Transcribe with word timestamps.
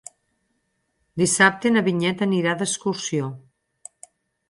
Dissabte 1.23 1.73
na 1.75 1.85
Vinyet 1.91 2.25
anirà 2.29 2.59
d'excursió. 2.65 3.33